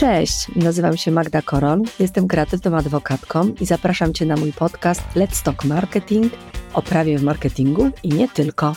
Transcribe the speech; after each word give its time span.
Cześć, 0.00 0.56
nazywam 0.56 0.96
się 0.96 1.10
Magda 1.10 1.42
Koron, 1.42 1.82
jestem 1.98 2.28
kreatywną 2.28 2.76
adwokatką 2.76 3.54
i 3.60 3.66
zapraszam 3.66 4.14
Cię 4.14 4.26
na 4.26 4.36
mój 4.36 4.52
podcast 4.52 5.02
Let's 5.16 5.42
Talk 5.42 5.64
Marketing 5.64 6.32
o 6.74 6.82
prawie 6.82 7.18
w 7.18 7.22
marketingu 7.22 7.90
i 8.02 8.08
nie 8.08 8.28
tylko. 8.28 8.76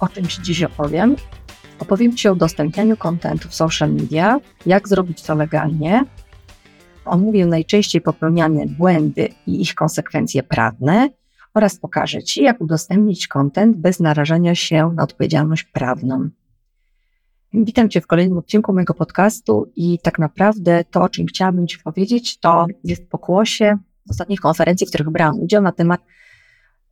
O 0.00 0.08
czym 0.08 0.26
Ci 0.26 0.42
dziś 0.42 0.62
opowiem? 0.62 1.16
Opowiem 1.78 2.16
Ci 2.16 2.28
o 2.28 2.32
udostępnianiu 2.32 2.96
kontentu 2.96 3.48
w 3.48 3.54
social 3.54 3.92
media, 3.92 4.40
jak 4.66 4.88
zrobić 4.88 5.22
to 5.22 5.34
legalnie. 5.34 6.04
Omówię 7.04 7.46
najczęściej 7.46 8.00
popełniane 8.00 8.66
błędy 8.66 9.28
i 9.46 9.62
ich 9.62 9.74
konsekwencje 9.74 10.42
prawne 10.42 11.08
oraz 11.54 11.78
pokażę 11.78 12.22
Ci, 12.22 12.42
jak 12.42 12.60
udostępnić 12.60 13.28
kontent 13.28 13.76
bez 13.76 14.00
narażania 14.00 14.54
się 14.54 14.92
na 14.94 15.02
odpowiedzialność 15.02 15.64
prawną. 15.64 16.28
Witam 17.52 17.88
Cię 17.88 18.00
w 18.00 18.06
kolejnym 18.06 18.38
odcinku 18.38 18.72
mojego 18.72 18.94
podcastu 18.94 19.72
i 19.76 19.98
tak 19.98 20.18
naprawdę 20.18 20.84
to, 20.90 21.02
o 21.02 21.08
czym 21.08 21.26
chciałabym 21.26 21.66
Ci 21.66 21.78
powiedzieć, 21.78 22.38
to 22.38 22.66
jest 22.84 23.08
pokłosie 23.08 23.78
ostatnich 24.10 24.40
konferencji, 24.40 24.86
w 24.86 24.90
których 24.90 25.10
brałam 25.10 25.40
udział 25.40 25.62
na 25.62 25.72
temat 25.72 26.00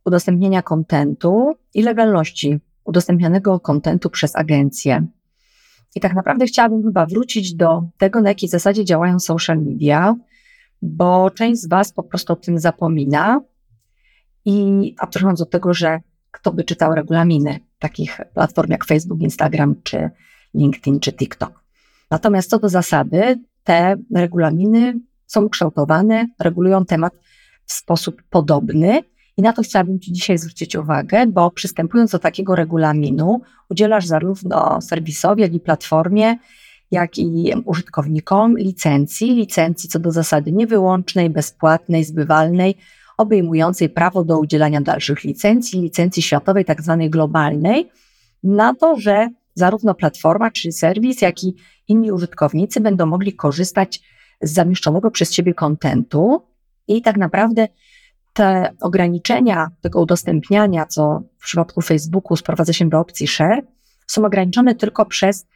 udostępnienia 0.05 0.61
kontentu 0.61 1.53
i 1.73 1.83
legalności 1.83 2.59
udostępnianego 2.85 3.59
kontentu 3.59 4.09
przez 4.09 4.35
agencje. 4.35 5.07
I 5.95 5.99
tak 5.99 6.15
naprawdę 6.15 6.45
chciałabym 6.45 6.83
chyba 6.83 7.05
wrócić 7.05 7.53
do 7.53 7.83
tego, 7.97 8.21
na 8.21 8.29
jakiej 8.29 8.49
zasadzie 8.49 8.85
działają 8.85 9.19
social 9.19 9.57
media, 9.57 10.15
bo 10.81 11.29
część 11.29 11.61
z 11.61 11.69
Was 11.69 11.93
po 11.93 12.03
prostu 12.03 12.33
o 12.33 12.35
tym 12.35 12.59
zapomina. 12.59 13.41
I 14.49 14.95
abstrahując 14.99 15.41
od 15.41 15.49
tego, 15.49 15.73
że 15.73 15.99
kto 16.31 16.53
by 16.53 16.63
czytał 16.63 16.95
regulaminy 16.95 17.59
takich 17.79 18.21
platform 18.33 18.71
jak 18.71 18.85
Facebook, 18.85 19.21
Instagram, 19.21 19.75
czy 19.83 20.09
LinkedIn, 20.53 20.99
czy 20.99 21.13
TikTok. 21.13 21.63
Natomiast 22.11 22.49
co 22.49 22.59
do 22.59 22.69
zasady, 22.69 23.39
te 23.63 23.95
regulaminy 24.15 24.99
są 25.25 25.45
ukształtowane, 25.45 26.27
regulują 26.39 26.85
temat 26.85 27.13
w 27.65 27.73
sposób 27.73 28.23
podobny, 28.29 29.03
i 29.37 29.41
na 29.41 29.53
to 29.53 29.61
chciałabym 29.61 29.99
Ci 29.99 30.13
dzisiaj 30.13 30.37
zwrócić 30.37 30.75
uwagę, 30.75 31.27
bo 31.27 31.51
przystępując 31.51 32.11
do 32.11 32.19
takiego 32.19 32.55
regulaminu, 32.55 33.41
udzielasz 33.69 34.05
zarówno 34.05 34.81
serwisowi, 34.81 35.41
jak 35.41 35.53
i 35.53 35.59
platformie, 35.59 36.37
jak 36.91 37.17
i 37.17 37.53
użytkownikom 37.65 38.57
licencji, 38.57 39.35
licencji 39.35 39.89
co 39.89 39.99
do 39.99 40.11
zasady 40.11 40.51
niewyłącznej, 40.51 41.29
bezpłatnej, 41.29 42.03
zbywalnej, 42.03 42.77
obejmującej 43.17 43.89
prawo 43.89 44.23
do 44.23 44.39
udzielania 44.39 44.81
dalszych 44.81 45.23
licencji, 45.23 45.81
licencji 45.81 46.23
światowej, 46.23 46.65
tak 46.65 46.81
zwanej 46.81 47.09
globalnej, 47.09 47.89
na 48.43 48.75
to, 48.75 48.95
że 48.99 49.29
zarówno 49.55 49.95
platforma 49.95 50.51
czy 50.51 50.71
serwis, 50.71 51.21
jak 51.21 51.43
i 51.43 51.55
inni 51.87 52.11
użytkownicy 52.11 52.81
będą 52.81 53.05
mogli 53.05 53.33
korzystać 53.33 54.01
z 54.41 54.53
zamieszczonego 54.53 55.11
przez 55.11 55.31
Ciebie 55.31 55.53
kontentu 55.53 56.41
i 56.87 57.01
tak 57.01 57.17
naprawdę 57.17 57.67
te 58.33 58.73
ograniczenia 58.81 59.67
tego 59.81 60.01
udostępniania, 60.01 60.85
co 60.85 61.21
w 61.37 61.43
przypadku 61.43 61.81
Facebooku 61.81 62.37
sprowadza 62.37 62.73
się 62.73 62.89
do 62.89 62.99
opcji 62.99 63.27
share, 63.27 63.65
są 64.07 64.25
ograniczone 64.25 64.75
tylko 64.75 65.05
przez 65.05 65.47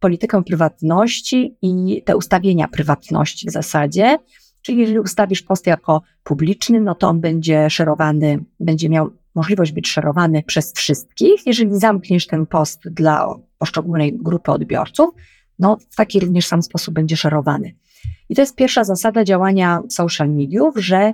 politykę 0.00 0.44
prywatności 0.44 1.56
i 1.62 2.02
te 2.04 2.16
ustawienia 2.16 2.68
prywatności 2.68 3.48
w 3.48 3.52
zasadzie. 3.52 4.18
Czyli 4.64 4.78
jeżeli 4.78 4.98
ustawisz 4.98 5.42
post 5.42 5.66
jako 5.66 6.02
publiczny, 6.22 6.80
no 6.80 6.94
to 6.94 7.08
on 7.08 7.20
będzie 7.20 7.70
szerowany, 7.70 8.44
będzie 8.60 8.88
miał 8.88 9.10
możliwość 9.34 9.72
być 9.72 9.88
szerowany 9.88 10.42
przez 10.42 10.72
wszystkich. 10.72 11.46
Jeżeli 11.46 11.78
zamkniesz 11.78 12.26
ten 12.26 12.46
post 12.46 12.88
dla 12.88 13.34
poszczególnej 13.58 14.12
grupy 14.12 14.52
odbiorców, 14.52 15.10
no 15.58 15.76
w 15.90 15.96
taki 15.96 16.20
również 16.20 16.46
sam 16.46 16.62
sposób 16.62 16.94
będzie 16.94 17.16
szerowany. 17.16 17.74
I 18.28 18.34
to 18.34 18.42
jest 18.42 18.56
pierwsza 18.56 18.84
zasada 18.84 19.24
działania 19.24 19.82
social 19.88 20.30
mediów, 20.30 20.74
że 20.76 21.12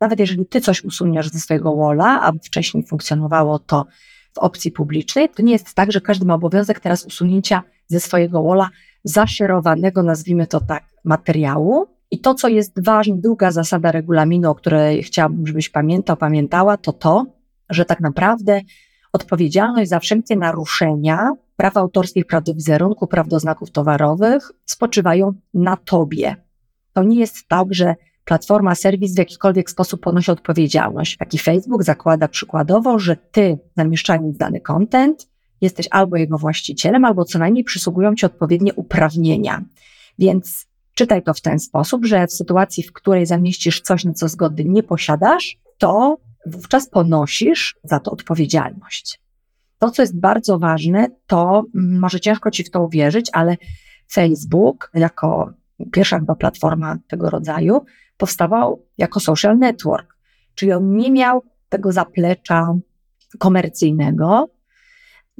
nawet 0.00 0.20
jeżeli 0.20 0.46
ty 0.46 0.60
coś 0.60 0.84
usuniesz 0.84 1.28
ze 1.28 1.40
swojego 1.40 1.76
walla, 1.76 2.22
a 2.22 2.32
wcześniej 2.32 2.86
funkcjonowało 2.86 3.58
to 3.58 3.86
w 4.34 4.38
opcji 4.38 4.72
publicznej, 4.72 5.28
to 5.28 5.42
nie 5.42 5.52
jest 5.52 5.74
tak, 5.74 5.92
że 5.92 6.00
każdy 6.00 6.26
ma 6.26 6.34
obowiązek 6.34 6.80
teraz 6.80 7.06
usunięcia 7.06 7.62
ze 7.86 8.00
swojego 8.00 8.42
walla 8.42 8.70
zaszerowanego, 9.04 10.02
nazwijmy 10.02 10.46
to 10.46 10.60
tak, 10.60 10.84
materiału. 11.04 11.86
I 12.10 12.20
to, 12.20 12.34
co 12.34 12.48
jest 12.48 12.84
ważne, 12.84 13.16
druga 13.16 13.50
zasada 13.50 13.92
regulaminu, 13.92 14.50
o 14.50 14.54
której 14.54 15.02
chciałabym, 15.02 15.46
żebyś 15.46 15.68
pamiętał, 15.68 16.16
pamiętała, 16.16 16.76
to 16.76 16.92
to, 16.92 17.26
że 17.70 17.84
tak 17.84 18.00
naprawdę 18.00 18.60
odpowiedzialność 19.12 19.90
za 19.90 20.00
wszelkie 20.00 20.36
naruszenia 20.36 21.30
praw 21.56 21.76
autorskich, 21.76 22.26
praw 22.26 22.44
do 22.44 22.54
wizerunku, 22.54 23.06
praw 23.06 23.28
do 23.28 23.40
znaków 23.40 23.70
towarowych 23.70 24.52
spoczywają 24.64 25.32
na 25.54 25.76
tobie. 25.76 26.36
To 26.92 27.02
nie 27.02 27.20
jest 27.20 27.48
tak, 27.48 27.66
że 27.70 27.94
platforma, 28.24 28.74
serwis 28.74 29.14
w 29.14 29.18
jakikolwiek 29.18 29.70
sposób 29.70 30.00
ponosi 30.00 30.30
odpowiedzialność. 30.30 31.16
Taki 31.16 31.38
Facebook 31.38 31.82
zakłada 31.82 32.28
przykładowo, 32.28 32.98
że 32.98 33.16
ty, 33.16 33.58
zamieszczając 33.76 34.36
dany 34.36 34.60
content, 34.60 35.28
jesteś 35.60 35.88
albo 35.90 36.16
jego 36.16 36.38
właścicielem, 36.38 37.04
albo 37.04 37.24
co 37.24 37.38
najmniej 37.38 37.64
przysługują 37.64 38.14
ci 38.14 38.26
odpowiednie 38.26 38.74
uprawnienia. 38.74 39.64
Więc 40.18 40.69
czytaj 41.00 41.22
to 41.22 41.34
w 41.34 41.40
ten 41.40 41.58
sposób, 41.58 42.04
że 42.04 42.26
w 42.26 42.32
sytuacji, 42.32 42.82
w 42.82 42.92
której 42.92 43.26
zamieścisz 43.26 43.80
coś, 43.80 44.04
na 44.04 44.12
co 44.12 44.28
zgody 44.28 44.64
nie 44.64 44.82
posiadasz, 44.82 45.56
to 45.78 46.18
wówczas 46.46 46.88
ponosisz 46.88 47.76
za 47.84 48.00
to 48.00 48.10
odpowiedzialność. 48.10 49.20
To, 49.78 49.90
co 49.90 50.02
jest 50.02 50.20
bardzo 50.20 50.58
ważne, 50.58 51.06
to 51.26 51.64
mm, 51.74 52.00
może 52.00 52.20
ciężko 52.20 52.50
ci 52.50 52.64
w 52.64 52.70
to 52.70 52.82
uwierzyć, 52.82 53.30
ale 53.32 53.56
Facebook, 54.12 54.90
jako 54.94 55.52
pierwsza 55.92 56.18
chyba 56.18 56.34
platforma 56.34 56.98
tego 57.08 57.30
rodzaju, 57.30 57.84
powstawał 58.16 58.86
jako 58.98 59.20
social 59.20 59.58
network, 59.58 60.16
czyli 60.54 60.72
on 60.72 60.96
nie 60.96 61.10
miał 61.10 61.42
tego 61.68 61.92
zaplecza 61.92 62.74
komercyjnego. 63.38 64.48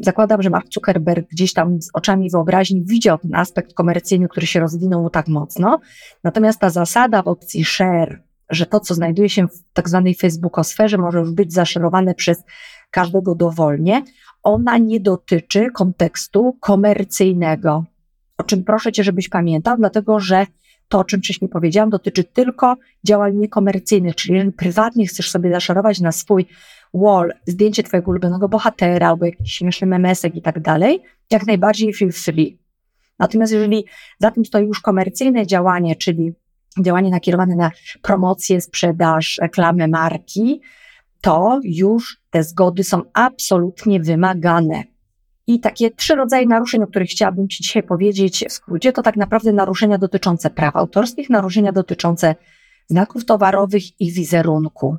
Zakładam, 0.01 0.43
że 0.43 0.51
Mark 0.51 0.67
Zuckerberg 0.73 1.29
gdzieś 1.31 1.53
tam 1.53 1.83
z 1.83 1.91
oczami 1.95 2.31
wyobraźni 2.31 2.85
widział 2.85 3.19
ten 3.19 3.35
aspekt 3.35 3.75
komercyjny, 3.75 4.29
który 4.29 4.47
się 4.47 4.61
rozwinął 4.61 5.11
tak 5.11 5.29
mocno. 5.29 5.81
Natomiast 6.25 6.59
ta 6.59 6.71
zasada 6.71 7.23
w 7.23 7.29
opcji 7.29 7.65
share, 7.65 8.23
że 8.51 8.67
to, 8.67 8.81
co 8.81 8.95
znajduje 8.95 9.29
się 9.29 9.49
w 9.49 9.73
tak 9.73 9.89
zwanej 9.89 10.15
Facebookosferze, 10.15 10.99
może 10.99 11.19
już 11.19 11.31
być 11.31 11.53
zaszerowane 11.53 12.15
przez 12.15 12.43
każdego 12.91 13.35
dowolnie, 13.35 14.03
ona 14.43 14.79
nie 14.79 15.01
dotyczy 15.01 15.71
kontekstu 15.75 16.57
komercyjnego. 16.61 17.85
O 18.39 18.43
czym 18.43 18.65
proszę 18.65 18.93
Cię, 18.93 19.05
żebyś 19.05 19.29
pamiętał, 19.29 19.77
dlatego 19.77 20.21
że 20.21 20.47
to, 20.89 20.99
o 20.99 21.05
czym 21.05 21.21
wcześniej 21.21 21.49
powiedziałam, 21.49 21.91
dotyczy 21.91 22.25
tylko 22.25 22.77
działań 23.05 23.37
niekomercyjnych, 23.37 24.17
czyli 24.17 24.35
jeżeli 24.35 24.53
prywatnie 24.53 25.07
chcesz 25.07 25.31
sobie 25.31 25.51
zaszerować 25.51 26.01
na 26.01 26.13
swój 26.13 26.47
wall 26.95 27.33
zdjęcie 27.47 27.83
twojego 27.83 28.11
ulubionego 28.11 28.49
bohatera 28.49 29.09
albo 29.09 29.27
jakiś 29.27 29.53
śmieszny 29.53 29.87
memesek 29.87 30.37
i 30.37 30.43
tak 30.43 30.61
dalej, 30.61 31.03
jak 31.31 31.47
najbardziej 31.47 31.95
feel 31.95 32.13
free. 32.13 32.59
Natomiast 33.19 33.53
jeżeli 33.53 33.85
za 34.19 34.31
tym 34.31 34.45
stoi 34.45 34.67
już 34.67 34.81
komercyjne 34.81 35.47
działanie, 35.47 35.97
czyli 35.97 36.33
działanie 36.81 37.11
nakierowane 37.11 37.57
na 37.57 37.71
promocję, 38.03 38.61
sprzedaż, 38.61 39.39
reklamę 39.43 39.89
marki, 39.89 40.61
to 41.21 41.61
już 41.65 42.21
te 42.31 42.45
zgody 42.45 42.85
są 42.85 43.03
absolutnie 43.13 44.01
wymagane. 44.01 44.85
I 45.47 45.61
takie 45.61 45.91
trzy 45.91 46.15
rodzaje 46.15 46.47
naruszeń, 46.47 46.83
o 46.83 46.87
których 46.87 47.09
chciałabym 47.11 47.49
Ci 47.49 47.63
dzisiaj 47.63 47.83
powiedzieć 47.83 48.45
w 48.49 48.53
skrócie, 48.53 48.93
to 48.93 49.03
tak 49.03 49.17
naprawdę 49.17 49.53
naruszenia 49.53 49.99
dotyczące 49.99 50.51
praw 50.51 50.77
autorskich, 50.77 51.31
naruszenia 51.31 51.73
dotyczące 51.73 52.35
znaków 52.89 53.25
towarowych 53.25 54.01
i 54.01 54.13
wizerunku. 54.13 54.97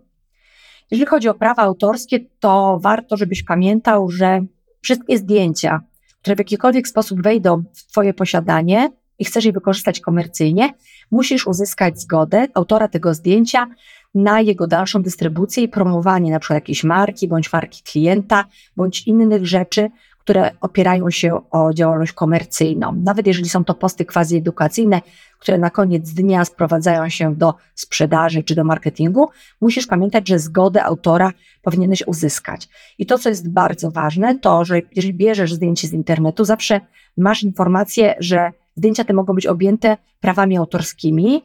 Jeżeli 0.92 1.06
chodzi 1.06 1.30
o 1.30 1.34
prawa 1.34 1.64
autorskie, 1.64 2.20
to 2.40 2.80
warto, 2.82 3.18
żebyś 3.18 3.44
pamiętał, 3.44 4.10
że 4.10 4.42
wszystkie 4.82 5.18
zdjęcia, 5.18 5.82
które 6.22 6.36
w 6.36 6.40
jakikolwiek 6.40 6.88
sposób 6.88 7.22
wejdą 7.22 7.64
w 7.74 7.86
Twoje 7.86 8.14
posiadanie 8.14 8.92
i 9.20 9.26
chcesz 9.26 9.46
je 9.46 9.52
wykorzystać 9.52 10.00
komercyjnie, 10.00 10.74
musisz 11.12 11.48
uzyskać 11.48 12.02
zgodę 12.02 12.48
autora 12.54 12.88
tego 12.88 13.14
zdjęcia 13.14 13.68
na 14.16 14.42
jego 14.42 14.68
dalszą 14.68 15.02
dystrybucję 15.02 15.64
i 15.64 15.70
promowanie 15.70 16.32
przykład 16.40 16.58
jakiejś 16.58 16.84
marki, 16.84 17.28
bądź 17.28 17.54
marki 17.54 17.84
klienta, 17.84 18.46
bądź 18.78 19.08
innych 19.08 19.48
rzeczy, 19.48 19.90
które 20.20 20.52
opierają 20.62 21.10
się 21.10 21.42
o 21.52 21.74
działalność 21.74 22.14
komercyjną. 22.14 22.96
Nawet 23.04 23.28
jeżeli 23.28 23.50
są 23.50 23.64
to 23.64 23.74
posty 23.74 24.06
quasi 24.06 24.36
edukacyjne, 24.36 25.02
które 25.42 25.58
na 25.58 25.70
koniec 25.70 26.14
dnia 26.14 26.46
sprowadzają 26.46 27.10
się 27.10 27.36
do 27.36 27.54
sprzedaży 27.76 28.44
czy 28.44 28.56
do 28.56 28.64
marketingu, 28.64 29.30
musisz 29.62 29.88
pamiętać, 29.88 30.28
że 30.28 30.40
zgodę 30.40 30.84
autora 30.84 31.32
powinieneś 31.62 32.04
uzyskać. 32.08 32.70
I 32.98 33.06
to, 33.06 33.18
co 33.18 33.30
jest 33.30 33.50
bardzo 33.50 33.92
ważne, 33.92 34.40
to, 34.40 34.66
że 34.66 34.82
jeżeli 34.96 35.14
bierzesz 35.14 35.54
zdjęcie 35.54 35.88
z 35.88 35.94
internetu, 35.94 36.46
zawsze 36.46 36.82
masz 37.18 37.44
informację, 37.44 38.16
że 38.20 38.52
zdjęcia 38.76 39.04
te 39.04 39.14
mogą 39.14 39.34
być 39.34 39.48
objęte 39.48 39.98
prawami 40.20 40.58
autorskimi, 40.58 41.42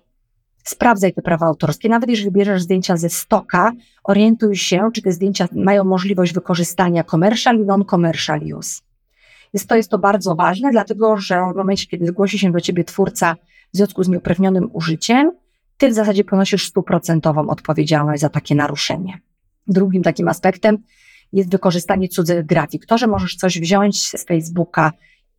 sprawdzaj 0.64 1.12
te 1.12 1.22
prawa 1.22 1.46
autorskie. 1.46 1.88
Nawet 1.88 2.10
jeżeli 2.10 2.31
bierzesz 2.31 2.62
zdjęcia 2.62 2.96
ze 2.96 3.10
stoka, 3.10 3.72
orientuj 4.04 4.56
się, 4.56 4.90
czy 4.94 5.02
te 5.02 5.12
zdjęcia 5.12 5.49
mają 5.52 5.84
możliwość 5.84 6.32
wykorzystania 6.32 7.04
commercial 7.04 7.56
i 7.56 7.64
non-commercial 7.64 8.40
use. 8.58 8.81
Jest 9.52 9.69
to, 9.69 9.76
jest 9.76 9.90
to 9.90 9.99
bardzo 9.99 10.34
ważne, 10.34 10.70
dlatego 10.70 11.16
że 11.16 11.40
w 11.54 11.56
momencie, 11.56 11.87
kiedy 11.87 12.06
zgłosi 12.06 12.38
się 12.38 12.52
do 12.52 12.60
ciebie 12.60 12.84
twórca 12.84 13.37
w 13.76 13.78
związku 13.78 14.05
z 14.05 14.08
nieuprawnionym 14.08 14.70
użyciem, 14.73 15.32
ty 15.76 15.88
w 15.88 15.93
zasadzie 15.93 16.25
ponosisz 16.25 16.69
stuprocentową 16.69 17.49
odpowiedzialność 17.49 18.20
za 18.20 18.28
takie 18.28 18.55
naruszenie. 18.55 19.20
Drugim 19.67 20.02
takim 20.02 20.28
aspektem 20.28 20.78
jest 21.32 21.50
wykorzystanie 21.50 22.08
cudzych 22.08 22.46
grafik. 22.46 22.87
To, 22.87 22.99
że 22.99 23.06
możesz 23.06 23.37
coś 23.37 23.61
wziąć 23.61 24.02
z 24.02 24.25
Facebooka 24.25 24.93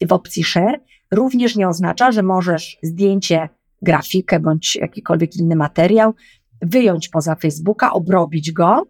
w 0.08 0.12
opcji 0.12 0.44
share, 0.44 0.80
również 1.12 1.56
nie 1.56 1.68
oznacza, 1.68 2.12
że 2.12 2.24
możesz 2.24 2.78
zdjęcie, 2.84 3.50
grafikę 3.82 4.40
bądź 4.40 4.76
jakikolwiek 4.76 5.36
inny 5.36 5.56
materiał 5.56 6.14
wyjąć 6.62 7.10
poza 7.10 7.36
Facebooka, 7.36 7.94
obrobić 7.94 8.52
go, 8.52 8.88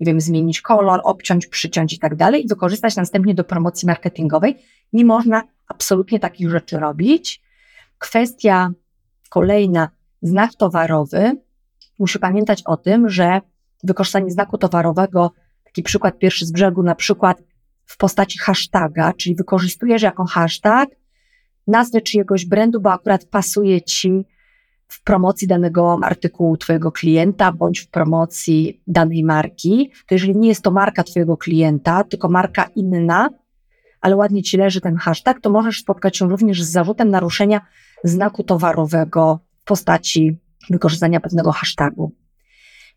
nie 0.00 0.06
wiem, 0.06 0.20
zmienić 0.20 0.60
kolor, 0.60 1.00
obciąć, 1.04 1.46
przyciąć 1.46 1.92
i 1.92 1.98
tak 1.98 2.16
dalej 2.16 2.44
i 2.44 2.48
wykorzystać 2.48 2.96
następnie 2.96 3.34
do 3.34 3.44
promocji 3.44 3.86
marketingowej. 3.86 4.56
Nie 4.92 5.04
można 5.04 5.42
absolutnie 5.68 6.20
takich 6.20 6.50
rzeczy 6.50 6.78
robić. 6.78 7.42
Kwestia 7.98 8.70
kolejna, 9.28 9.88
znak 10.22 10.54
towarowy. 10.54 11.36
Musi 11.98 12.18
pamiętać 12.18 12.62
o 12.66 12.76
tym, 12.76 13.08
że 13.08 13.40
wykorzystanie 13.84 14.30
znaku 14.30 14.58
towarowego, 14.58 15.32
taki 15.64 15.82
przykład 15.82 16.18
pierwszy 16.18 16.46
z 16.46 16.52
brzegu, 16.52 16.82
na 16.82 16.94
przykład 16.94 17.42
w 17.84 17.96
postaci 17.96 18.38
hashtaga, 18.38 19.12
czyli 19.12 19.34
wykorzystujesz 19.36 20.02
jako 20.02 20.24
hashtag 20.24 20.88
nazwę 21.66 22.00
czyjegoś 22.00 22.46
brandu, 22.46 22.80
bo 22.80 22.92
akurat 22.92 23.24
pasuje 23.24 23.82
ci 23.82 24.24
w 24.88 25.02
promocji 25.02 25.48
danego 25.48 25.98
artykułu 26.02 26.56
Twojego 26.56 26.92
klienta 26.92 27.52
bądź 27.52 27.80
w 27.80 27.88
promocji 27.88 28.82
danej 28.86 29.24
marki, 29.24 29.90
to 30.06 30.14
jeżeli 30.14 30.36
nie 30.36 30.48
jest 30.48 30.62
to 30.62 30.70
marka 30.70 31.04
Twojego 31.04 31.36
klienta, 31.36 32.04
tylko 32.04 32.28
marka 32.28 32.68
inna, 32.76 33.28
ale 34.00 34.16
ładnie 34.16 34.42
Ci 34.42 34.56
leży 34.56 34.80
ten 34.80 34.96
hashtag, 34.96 35.40
to 35.40 35.50
możesz 35.50 35.80
spotkać 35.80 36.16
się 36.16 36.28
również 36.28 36.62
z 36.62 36.70
zarzutem 36.70 37.10
naruszenia 37.10 37.60
znaku 38.04 38.42
towarowego 38.42 39.40
w 39.60 39.64
postaci 39.64 40.38
wykorzystania 40.70 41.20
pewnego 41.20 41.52
hashtagu. 41.52 42.12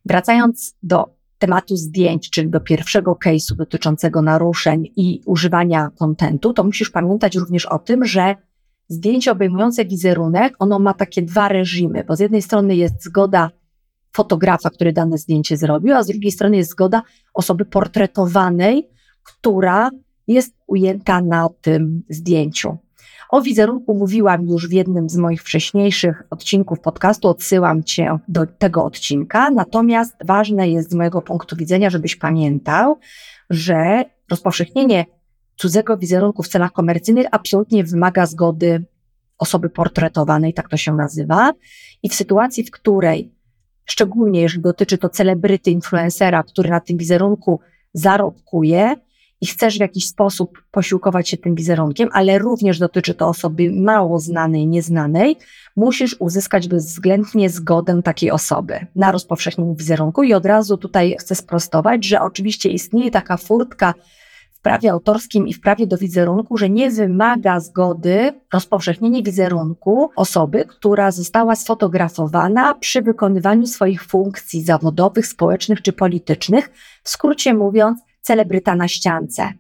Wracając 0.06 0.76
do 0.84 1.16
tematu 1.38 1.78
zdjęć, 1.78 2.30
czyli 2.30 2.50
do 2.50 2.60
pierwszego 2.60 3.18
case'u 3.26 3.56
dotyczącego 3.56 4.22
naruszeń 4.22 4.88
i 4.96 5.22
używania 5.26 5.92
kontentu, 6.00 6.54
to 6.54 6.64
musisz 6.64 6.90
pamiętać 6.90 7.36
również 7.36 7.66
o 7.66 7.80
tym, 7.80 8.06
że 8.06 8.36
zdjęcie 8.88 9.32
obejmujące 9.32 9.86
wizerunek, 9.86 10.54
ono 10.60 10.80
ma 10.80 10.94
takie 10.94 11.22
dwa 11.22 11.48
reżimy, 11.48 12.04
bo 12.04 12.16
z 12.16 12.20
jednej 12.20 12.42
strony 12.42 12.76
jest 12.76 13.04
zgoda 13.04 13.52
fotografa, 14.14 14.70
który 14.70 14.94
dane 14.94 15.18
zdjęcie 15.18 15.58
zrobił, 15.58 15.96
a 15.96 16.04
z 16.04 16.08
drugiej 16.08 16.32
strony 16.32 16.58
jest 16.58 16.72
zgoda 16.72 17.02
osoby 17.34 17.66
portretowanej, 17.66 18.90
która 19.24 19.90
jest 20.28 20.56
ujęta 20.68 21.22
na 21.22 21.50
tym 21.62 22.04
zdjęciu. 22.10 22.78
O 23.32 23.42
wizerunku 23.42 23.94
mówiłam 23.94 24.46
już 24.48 24.68
w 24.68 24.72
jednym 24.72 25.10
z 25.10 25.18
moich 25.18 25.44
wcześniejszych 25.44 26.24
odcinków 26.30 26.80
podcastu, 26.80 27.28
odsyłam 27.28 27.84
Cię 27.84 28.20
do 28.28 28.46
tego 28.48 28.86
odcinka. 28.86 29.50
Natomiast 29.50 30.16
ważne 30.26 30.70
jest 30.70 30.92
z 30.92 30.94
mojego 30.94 31.22
punktu 31.22 31.56
widzenia, 31.56 31.90
żebyś 31.90 32.16
pamiętał, 32.16 33.00
że 33.50 34.06
rozpowszechnienie 34.32 35.06
cudzego 35.56 35.98
wizerunku 35.98 36.44
w 36.44 36.48
celach 36.48 36.72
komercyjnych 36.72 37.28
absolutnie 37.32 37.84
wymaga 37.84 38.26
zgody 38.26 38.86
osoby 39.38 39.70
portretowanej, 39.70 40.54
tak 40.54 40.70
to 40.70 40.78
się 40.78 40.94
nazywa. 40.94 41.54
I 42.04 42.10
w 42.10 42.16
sytuacji, 42.16 42.64
w 42.64 42.72
której, 42.72 43.32
szczególnie 43.86 44.42
jeżeli 44.42 44.64
dotyczy 44.64 44.98
to 44.98 45.10
celebryty, 45.10 45.72
influencera, 45.72 46.44
który 46.44 46.70
na 46.70 46.80
tym 46.80 46.98
wizerunku 46.98 47.60
zarobkuje, 47.94 48.96
i 49.42 49.48
chcesz 49.48 49.78
w 49.78 49.82
jakiś 49.82 50.08
sposób 50.08 50.64
posiłkować 50.72 51.30
się 51.30 51.38
tym 51.38 51.56
wizerunkiem, 51.56 52.10
ale 52.12 52.40
również 52.40 52.80
dotyczy 52.80 53.14
to 53.14 53.28
osoby 53.28 53.72
mało 53.72 54.20
znanej, 54.20 54.68
nieznanej, 54.68 55.38
musisz 55.76 56.16
uzyskać 56.20 56.68
bezwzględnie 56.68 57.50
zgodę 57.50 58.02
takiej 58.04 58.32
osoby 58.32 58.86
na 58.96 59.12
rozpowszechnienie 59.12 59.76
wizerunku. 59.76 60.24
I 60.24 60.34
od 60.34 60.46
razu 60.46 60.78
tutaj 60.78 61.16
chcę 61.20 61.36
sprostować, 61.36 62.06
że 62.06 62.22
oczywiście 62.22 62.70
istnieje 62.70 63.12
taka 63.12 63.38
furtka 63.38 63.94
w 64.52 64.60
prawie 64.62 64.92
autorskim 64.92 65.48
i 65.48 65.54
w 65.54 65.62
prawie 65.62 65.88
do 65.88 65.98
wizerunku, 65.98 66.58
że 66.58 66.70
nie 66.70 66.92
wymaga 66.92 67.60
zgody 67.60 68.34
rozpowszechnienie 68.54 69.24
wizerunku 69.24 70.10
osoby, 70.16 70.66
która 70.66 71.12
została 71.12 71.56
sfotografowana 71.56 72.74
przy 72.74 73.02
wykonywaniu 73.02 73.68
swoich 73.68 74.04
funkcji 74.04 74.64
zawodowych, 74.64 75.28
społecznych 75.28 75.82
czy 75.82 75.94
politycznych. 75.94 76.72
W 77.04 77.10
skrócie 77.10 77.54
mówiąc, 77.54 78.00
celebryta 78.22 78.76
na 78.76 78.88
ściance. 78.88 79.54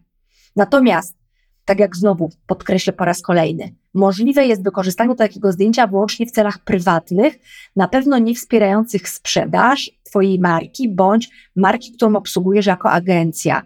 Natomiast, 0.55 1.17
tak 1.65 1.79
jak 1.79 1.95
znowu 1.95 2.29
podkreślę 2.47 2.93
po 2.93 3.05
raz 3.05 3.21
kolejny, 3.21 3.75
możliwe 3.93 4.45
jest 4.45 4.63
wykorzystanie 4.63 5.15
takiego 5.15 5.51
zdjęcia 5.51 5.87
wyłącznie 5.87 6.25
w 6.25 6.31
celach 6.31 6.59
prywatnych, 6.59 7.39
na 7.75 7.87
pewno 7.87 8.17
nie 8.17 8.35
wspierających 8.35 9.09
sprzedaż 9.09 9.91
Twojej 10.03 10.39
marki 10.39 10.89
bądź 10.89 11.29
marki, 11.55 11.91
którą 11.91 12.15
obsługujesz 12.15 12.65
jako 12.65 12.91
agencja. 12.91 13.61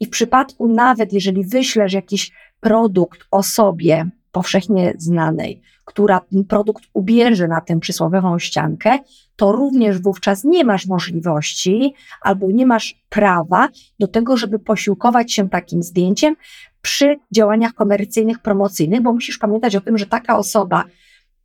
I 0.00 0.06
w 0.06 0.10
przypadku 0.10 0.68
nawet, 0.68 1.12
jeżeli 1.12 1.44
wyślesz 1.44 1.92
jakiś 1.92 2.32
produkt 2.60 3.20
osobie 3.30 4.10
powszechnie 4.34 4.94
znanej, 4.98 5.60
która 5.84 6.20
ten 6.20 6.44
produkt 6.44 6.84
ubierze 6.92 7.48
na 7.48 7.60
tę 7.60 7.80
przysłowiową 7.80 8.38
ściankę, 8.38 8.98
to 9.36 9.52
również 9.52 9.98
wówczas 9.98 10.44
nie 10.44 10.64
masz 10.64 10.86
możliwości 10.86 11.94
albo 12.20 12.46
nie 12.50 12.66
masz 12.66 13.02
prawa 13.08 13.68
do 13.98 14.08
tego, 14.08 14.36
żeby 14.36 14.58
posiłkować 14.58 15.32
się 15.32 15.48
takim 15.48 15.82
zdjęciem 15.82 16.36
przy 16.82 17.16
działaniach 17.32 17.74
komercyjnych, 17.74 18.38
promocyjnych, 18.38 19.00
bo 19.00 19.12
musisz 19.12 19.38
pamiętać 19.38 19.76
o 19.76 19.80
tym, 19.80 19.98
że 19.98 20.06
taka 20.06 20.36
osoba, 20.38 20.84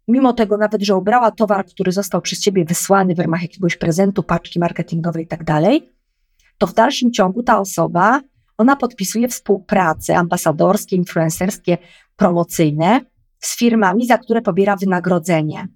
mimo 0.07 0.33
tego 0.33 0.57
nawet, 0.57 0.81
że 0.81 0.95
ubrała 0.95 1.31
towar, 1.31 1.65
który 1.65 1.91
został 1.91 2.21
przez 2.21 2.39
ciebie 2.39 2.65
wysłany 2.65 3.15
w 3.15 3.19
ramach 3.19 3.41
jakiegoś 3.41 3.77
prezentu, 3.77 4.23
paczki 4.23 4.59
marketingowej 4.59 5.23
i 5.23 5.27
tak 5.27 5.43
dalej, 5.43 5.89
to 6.57 6.67
w 6.67 6.73
dalszym 6.73 7.11
ciągu 7.11 7.43
ta 7.43 7.59
osoba, 7.59 8.21
ona 8.59 8.75
podpisuje 8.75 9.27
współprace 9.27 10.17
ambasadorskie, 10.17 10.95
influencerskie, 10.95 11.77
promocyjne 12.15 13.01
z 13.39 13.57
firmami, 13.57 14.05
za 14.05 14.17
które 14.17 14.41
pobiera 14.41 14.75
wynagrodzenie. 14.75 15.67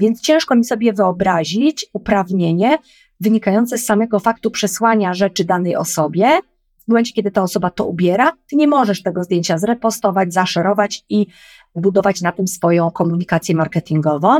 Więc 0.00 0.20
ciężko 0.20 0.56
mi 0.56 0.64
sobie 0.64 0.92
wyobrazić 0.92 1.86
uprawnienie 1.92 2.78
wynikające 3.20 3.78
z 3.78 3.84
samego 3.84 4.20
faktu 4.20 4.50
przesłania 4.50 5.14
rzeczy 5.14 5.44
danej 5.44 5.76
osobie. 5.76 6.38
W 6.84 6.88
momencie, 6.88 7.12
kiedy 7.12 7.30
ta 7.30 7.42
osoba 7.42 7.70
to 7.70 7.86
ubiera, 7.86 8.32
ty 8.50 8.56
nie 8.56 8.68
możesz 8.68 9.02
tego 9.02 9.24
zdjęcia 9.24 9.58
zrepostować, 9.58 10.32
zaszerować 10.32 11.04
i 11.08 11.26
budować 11.74 12.20
na 12.20 12.32
tym 12.32 12.48
swoją 12.48 12.90
komunikację 12.90 13.54
marketingową. 13.54 14.38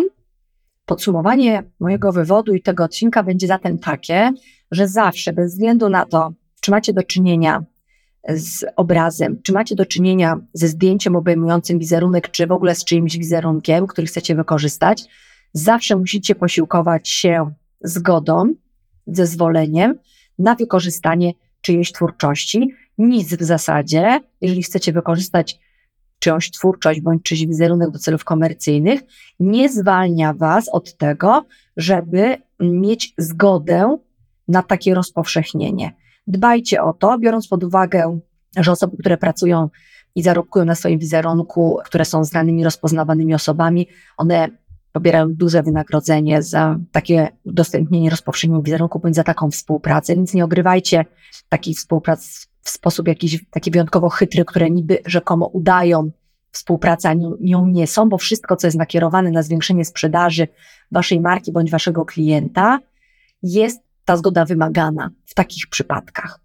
Podsumowanie 0.86 1.62
mojego 1.80 2.12
wywodu 2.12 2.54
i 2.54 2.62
tego 2.62 2.84
odcinka 2.84 3.22
będzie 3.22 3.46
zatem 3.46 3.78
takie, 3.78 4.32
że 4.70 4.88
zawsze, 4.88 5.32
bez 5.32 5.52
względu 5.52 5.88
na 5.88 6.06
to, 6.06 6.32
czy 6.60 6.70
macie 6.70 6.92
do 6.92 7.02
czynienia 7.02 7.64
z 8.28 8.64
obrazem, 8.76 9.42
czy 9.42 9.52
macie 9.52 9.74
do 9.74 9.86
czynienia 9.86 10.40
ze 10.52 10.68
zdjęciem 10.68 11.16
obejmującym 11.16 11.78
wizerunek, 11.78 12.30
czy 12.30 12.46
w 12.46 12.52
ogóle 12.52 12.74
z 12.74 12.84
czyimś 12.84 13.16
wizerunkiem, 13.16 13.86
który 13.86 14.06
chcecie 14.06 14.34
wykorzystać, 14.34 15.04
zawsze 15.52 15.96
musicie 15.96 16.34
posiłkować 16.34 17.08
się 17.08 17.50
zgodą, 17.80 18.54
zezwoleniem 19.06 19.98
na 20.38 20.54
wykorzystanie 20.54 21.32
czyjejś 21.60 21.92
twórczości. 21.92 22.70
Nic 22.98 23.34
w 23.34 23.42
zasadzie, 23.42 24.20
jeżeli 24.40 24.62
chcecie 24.62 24.92
wykorzystać 24.92 25.58
czyjąś 26.18 26.50
twórczość 26.50 27.00
bądź 27.00 27.22
czyjś 27.22 27.46
wizerunek 27.46 27.90
do 27.90 27.98
celów 27.98 28.24
komercyjnych, 28.24 29.00
nie 29.40 29.68
zwalnia 29.68 30.34
Was 30.34 30.68
od 30.68 30.96
tego, 30.96 31.44
żeby 31.76 32.36
mieć 32.60 33.14
zgodę 33.18 33.96
na 34.48 34.62
takie 34.62 34.94
rozpowszechnienie. 34.94 35.94
Dbajcie 36.26 36.82
o 36.82 36.92
to, 36.92 37.18
biorąc 37.18 37.48
pod 37.48 37.64
uwagę, 37.64 38.18
że 38.56 38.72
osoby, 38.72 38.96
które 38.96 39.16
pracują 39.16 39.68
i 40.14 40.22
zarobkują 40.22 40.64
na 40.64 40.74
swoim 40.74 40.98
wizerunku, 40.98 41.78
które 41.84 42.04
są 42.04 42.24
znanymi, 42.24 42.64
rozpoznawanymi 42.64 43.34
osobami, 43.34 43.88
one 44.16 44.48
pobierają 44.92 45.34
duże 45.34 45.62
wynagrodzenie 45.62 46.42
za 46.42 46.78
takie 46.92 47.28
udostępnienie, 47.44 48.10
rozpowszechnienie 48.10 48.62
wizerunku 48.62 48.98
bądź 48.98 49.16
za 49.16 49.24
taką 49.24 49.50
współpracę, 49.50 50.16
więc 50.16 50.34
nie 50.34 50.44
ogrywajcie 50.44 51.04
takiej 51.48 51.74
współpracy 51.74 52.46
w 52.62 52.70
sposób 52.70 53.08
jakiś 53.08 53.44
taki 53.50 53.70
wyjątkowo 53.70 54.08
chytry, 54.08 54.44
które 54.44 54.70
niby 54.70 54.98
rzekomo 55.06 55.46
udają 55.46 56.10
współpracę, 56.50 57.08
a 57.08 57.14
nią 57.40 57.66
nie 57.66 57.86
są, 57.86 58.08
bo 58.08 58.18
wszystko, 58.18 58.56
co 58.56 58.66
jest 58.66 58.78
nakierowane 58.78 59.30
na 59.30 59.42
zwiększenie 59.42 59.84
sprzedaży 59.84 60.48
waszej 60.92 61.20
marki 61.20 61.52
bądź 61.52 61.70
waszego 61.70 62.04
klienta, 62.04 62.78
jest 63.42 63.83
ta 64.04 64.16
zgoda 64.16 64.44
wymagana 64.44 65.10
w 65.24 65.34
takich 65.34 65.66
przypadkach. 65.66 66.40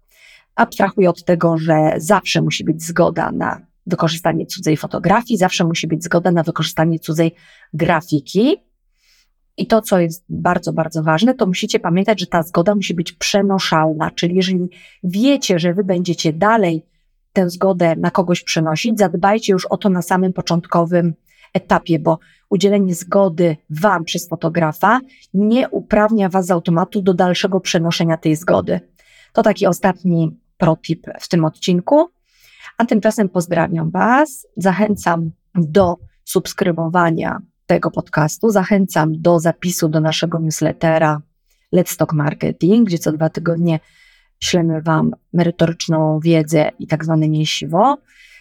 Abstrahuję 0.54 1.10
od 1.10 1.24
tego, 1.24 1.58
że 1.58 1.92
zawsze 1.96 2.42
musi 2.42 2.64
być 2.64 2.82
zgoda 2.82 3.32
na 3.32 3.66
wykorzystanie 3.86 4.46
cudzej 4.46 4.76
fotografii, 4.76 5.38
zawsze 5.38 5.64
musi 5.64 5.86
być 5.86 6.04
zgoda 6.04 6.30
na 6.30 6.42
wykorzystanie 6.42 6.98
cudzej 6.98 7.34
grafiki. 7.74 8.56
I 9.56 9.66
to, 9.66 9.82
co 9.82 9.98
jest 9.98 10.24
bardzo, 10.28 10.72
bardzo 10.72 11.02
ważne, 11.02 11.34
to 11.34 11.46
musicie 11.46 11.80
pamiętać, 11.80 12.20
że 12.20 12.26
ta 12.26 12.42
zgoda 12.42 12.74
musi 12.74 12.94
być 12.94 13.12
przenoszalna, 13.12 14.10
czyli 14.10 14.36
jeżeli 14.36 14.68
wiecie, 15.04 15.58
że 15.58 15.74
wy 15.74 15.84
będziecie 15.84 16.32
dalej 16.32 16.86
tę 17.32 17.50
zgodę 17.50 17.96
na 17.96 18.10
kogoś 18.10 18.42
przenosić, 18.42 18.98
zadbajcie 18.98 19.52
już 19.52 19.66
o 19.66 19.76
to 19.76 19.88
na 19.88 20.02
samym 20.02 20.32
początkowym 20.32 21.14
etapie, 21.54 21.98
bo 21.98 22.18
udzielenie 22.48 22.94
zgody 22.94 23.56
Wam 23.70 24.04
przez 24.04 24.28
fotografa 24.28 25.00
nie 25.34 25.68
uprawnia 25.68 26.28
Was 26.28 26.46
z 26.46 26.50
automatu 26.50 27.02
do 27.02 27.14
dalszego 27.14 27.60
przenoszenia 27.60 28.16
tej 28.16 28.36
zgody. 28.36 28.80
To 29.32 29.42
taki 29.42 29.66
ostatni 29.66 30.38
protip 30.58 31.06
w 31.20 31.28
tym 31.28 31.44
odcinku. 31.44 32.08
A 32.78 32.84
tymczasem 32.84 33.28
pozdrawiam 33.28 33.90
Was, 33.90 34.46
zachęcam 34.56 35.30
do 35.54 35.96
subskrybowania 36.24 37.38
tego 37.66 37.90
podcastu, 37.90 38.50
zachęcam 38.50 39.12
do 39.22 39.40
zapisu 39.40 39.88
do 39.88 40.00
naszego 40.00 40.38
newslettera 40.38 41.22
Let's 41.74 41.96
Talk 41.96 42.12
Marketing, 42.12 42.86
gdzie 42.86 42.98
co 42.98 43.12
dwa 43.12 43.28
tygodnie 43.28 43.80
ślemy 44.40 44.82
Wam 44.82 45.10
merytoryczną 45.32 46.20
wiedzę 46.20 46.70
i 46.78 46.86
tak 46.86 47.04
zwane 47.04 47.28
mięsiwo. 47.28 47.98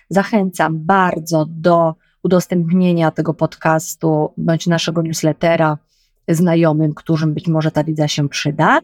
Zachęcam 0.09 0.85
bardzo 0.85 1.45
do 1.49 1.95
udostępnienia 2.23 3.11
tego 3.11 3.33
podcastu 3.33 4.33
bądź 4.37 4.67
naszego 4.67 5.01
newslettera 5.01 5.77
znajomym, 6.27 6.93
którym 6.93 7.33
być 7.33 7.47
może 7.47 7.71
ta 7.71 7.83
wiedza 7.83 8.07
się 8.07 8.29
przyda. 8.29 8.79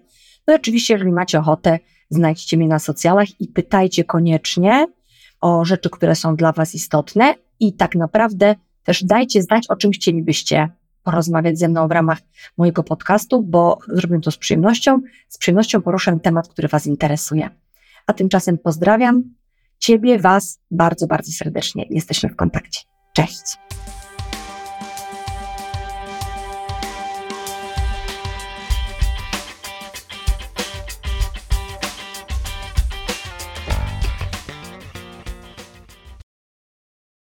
No 0.48 0.54
i 0.54 0.56
oczywiście, 0.56 0.94
jeżeli 0.94 1.12
macie 1.12 1.40
ochotę, 1.40 1.80
znajdźcie 2.10 2.58
mnie 2.58 2.68
na 2.68 2.80
socjalach 2.80 3.42
i 3.42 3.48
pytajcie 3.48 4.04
koniecznie 4.04 4.88
o 5.42 5.66
rzeczy, 5.66 5.90
które 5.90 6.16
są 6.16 6.36
dla 6.36 6.52
Was 6.52 6.76
istotne 6.76 7.36
i 7.60 7.74
tak 7.74 7.96
naprawdę 7.96 8.56
też 8.84 9.04
dajcie 9.04 9.42
znać, 9.42 9.68
o 9.70 9.76
czym 9.76 9.92
chcielibyście 9.92 10.70
porozmawiać 11.04 11.60
ze 11.60 11.68
mną 11.68 11.88
w 11.88 11.92
ramach 11.92 12.18
mojego 12.58 12.84
podcastu, 12.84 13.44
bo 13.44 13.78
zrobię 13.88 14.20
to 14.20 14.32
z 14.32 14.38
przyjemnością. 14.38 15.02
Z 15.30 15.38
przyjemnością 15.38 15.82
poruszę 15.82 16.20
temat, 16.24 16.48
który 16.48 16.68
Was 16.68 16.88
interesuje. 16.88 17.50
A 18.08 18.14
tymczasem 18.14 18.58
pozdrawiam 18.58 19.24
Ciebie, 19.80 20.20
Was 20.20 20.60
bardzo, 20.72 21.08
bardzo 21.08 21.32
serdecznie. 21.32 21.86
Jesteśmy 21.90 22.30
w 22.30 22.36
kontakcie. 22.36 22.95
Cześć. 23.16 23.58